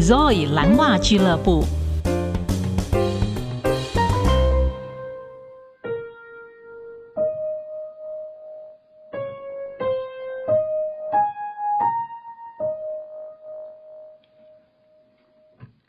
[0.00, 1.62] Zoe 蓝袜俱乐部。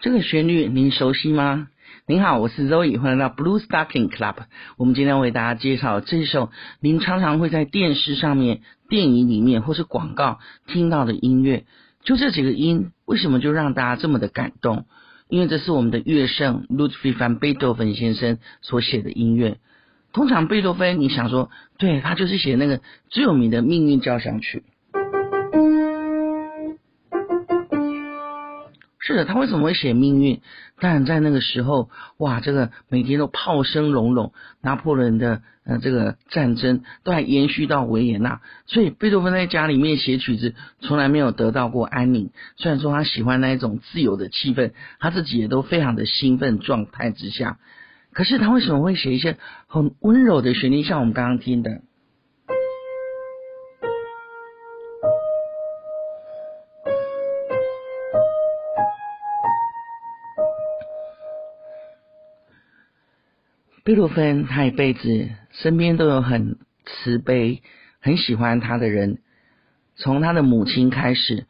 [0.00, 1.68] 这个旋律您熟悉吗？
[2.06, 4.36] 您好，我是 Zoe，欢迎来到 Blue Stocking Club。
[4.78, 11.66] 我们今天为大家介绍这首您常常会在电视上面、电影里面或是广告听到的音乐。
[12.02, 14.86] 就这几个音，为什么就让大家这么的感动？
[15.28, 19.58] 因为这是我们的乐圣 Ludwig van Beethoven 先生所写的音乐。
[20.12, 24.62] 通常贝多芬，你想说，对，他就是写那个最有名的命运交响曲。
[29.02, 30.42] 是的，他为什么会写命运？
[30.78, 42.30] 当然，在那个时候，哇，这个每天都炮声隆隆，拿破仑的呃这个战争都还延续到维也纳，所以贝多芬在家里面写曲子，从来没有得到过安宁。
[42.56, 47.58] 虽然说他喜欢那一种自由的气氛，他自己也都非常的兴奋状态之下，
[48.12, 51.80] 可是他为什么会写一些很温柔的旋律，像我们刚刚听的？
[63.90, 67.60] 贝多芬他一辈子身边都有很慈悲、
[68.00, 69.18] 很喜欢他的人。
[69.96, 71.48] 从他的母亲开始，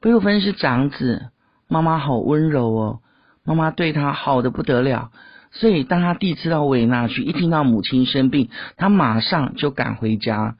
[0.00, 1.30] 贝多芬是长子，
[1.66, 3.00] 妈妈好温柔哦，
[3.42, 5.10] 妈妈对他好的不得了。
[5.50, 10.54] 所以当他第一次到维也纳去，一听到母亲生病，他马上就赶回家，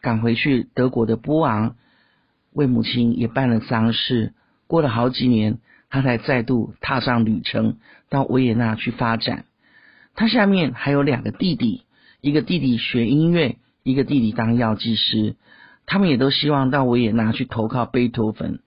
[0.00, 1.76] 赶回去德国的波昂，
[2.52, 4.34] 为母亲也办了丧事。
[4.66, 5.58] 过了好几年，
[5.90, 7.76] 他才再度踏上旅程，
[8.08, 9.44] 到维也纳去发展。
[10.20, 11.84] 他下面还有两个弟弟，
[12.20, 15.34] 一个弟弟学音乐，一个弟弟当药剂师。
[15.86, 18.60] 他们也都希望到维也纳去投靠贝多芬。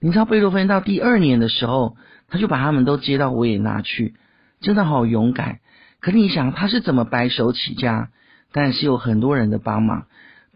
[0.00, 4.14] 你知道贝多芬到第二年的时候，他就把他们都接到维也纳去，
[4.62, 5.58] 真的好勇敢。
[6.00, 8.08] 可你想他是怎么白手起家？
[8.50, 10.06] 但是有很多人的帮忙。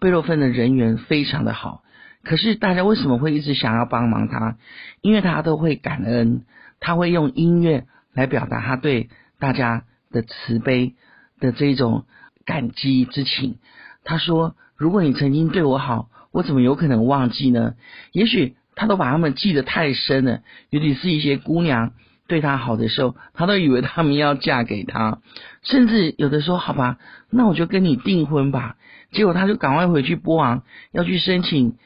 [0.00, 1.82] 贝多芬的人缘非常的好，
[2.24, 4.56] 可是大家为什么会一直想要帮忙他？
[5.02, 6.46] 因为他都会感恩，
[6.80, 7.84] 他会用音乐
[8.14, 9.84] 来表达他对大家。
[10.10, 10.94] 的慈悲
[11.40, 12.04] 的这种
[12.44, 13.56] 感激之情，
[14.04, 17.74] 他说：“如果你曾经对我好，我怎么有可能忘记呢？
[18.12, 21.92] 也许他都把他们记得太深了，尤其是一些姑娘
[22.26, 25.20] 对他好的时候，他都以为他们要嫁给他，
[25.62, 26.98] 甚至有的说：‘好吧，
[27.30, 28.76] 那我就跟你订婚吧。’
[29.12, 31.76] 结果他就赶快回去波昂，要去申请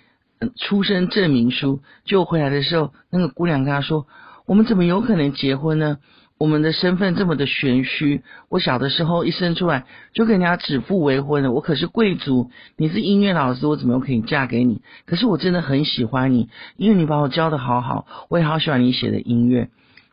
[0.56, 1.80] 出生证明书。
[2.04, 4.06] 就回来的时候，那个姑娘跟他说
[4.46, 5.98] ：‘我们怎么有可能结婚呢？’
[6.38, 11.52] 我们的身份这么的玄虚，我小的时候一生出来就跟人家指腹为婚了。
[11.52, 14.82] 我可是贵族，你是音乐老师，我怎么可以嫁给你？
[15.06, 19.68] 可是我真的很喜欢你，因为你把我教的好好，我也好喜欢你写的音乐。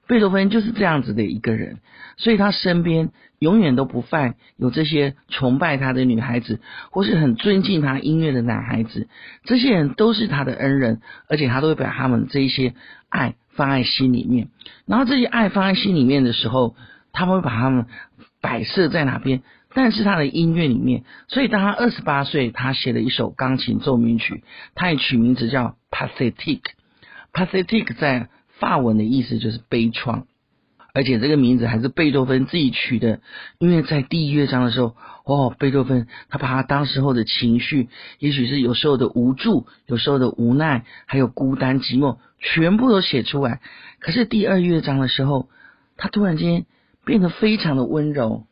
[0.10, 1.78] 贝多芬就是这样子的一个人，
[2.18, 6.60] 所以他身边永远都不犯有这些崇拜他的女孩子，
[6.92, 9.08] 或是很尊敬他音乐的男孩子。
[9.46, 11.00] 这些人都是他的恩人，
[11.30, 12.74] 而且他都会把他们这一些
[13.08, 13.36] 爱。
[13.52, 14.48] 放在心里面，
[14.86, 16.78] 然后这些爱放在心里面的时候，
[17.12, 17.88] 他们会把他们
[18.40, 19.42] 摆设在哪边？
[19.74, 26.62] 但是他的音乐里面，所以当他二十八岁，他写了一首钢琴奏鸣曲，他也取名字叫 Pathetic。
[27.34, 30.24] Pathetic 在法文的意思就是悲怆。
[30.92, 33.22] 而且这个名字还是贝多芬自己取的，
[33.60, 43.62] 因为在第一乐章的时候，哦，贝多芬他把他当时候的情绪，也许是有时候的无助，有时候的无奈，还有孤单寂寞，全部都写出来。
[44.00, 45.48] 可是第二乐章的时候，
[45.96, 46.66] 他突然间
[47.06, 48.48] 变得非常的温柔。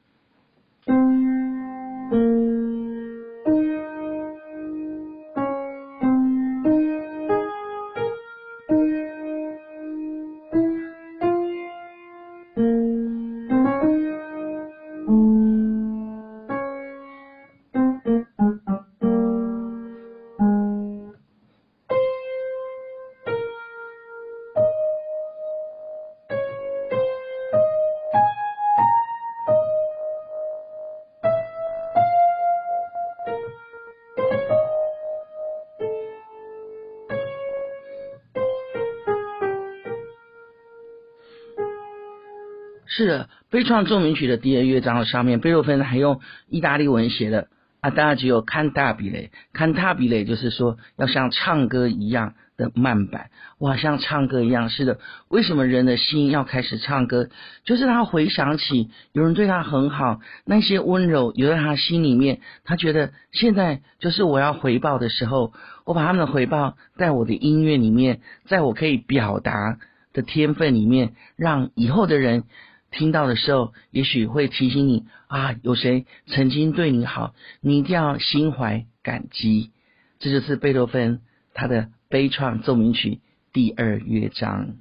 [42.98, 47.48] 是的，悲怆奏鸣曲的第二乐章上面，贝多芬还用意大利文写的
[47.80, 53.30] Adagio cantabile，cantabile 就是说要像唱歌一样的慢板，
[53.60, 54.72] 哇，像唱歌一样。
[54.72, 54.98] 是的，
[55.30, 57.30] 为什么人的心要开始唱歌？
[57.66, 65.54] 就是他回想起有人对他很好，那些温柔留在他心里面，他觉得现在就是我要回报的时候，
[65.86, 69.78] 我把他们的回报在我的音乐里面，在我可以表达
[70.14, 72.46] 的天分里面，让以后的人
[72.92, 79.72] 听到的时候，也许会提醒你啊，有谁曾经对你好，你一定要心怀感激。
[80.20, 81.22] 这就是贝多芬
[81.54, 83.20] 他的悲怆奏鸣曲
[83.54, 84.78] 第二乐章。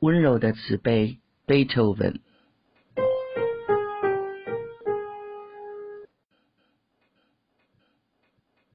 [0.00, 2.20] 温柔的慈悲，贝多芬。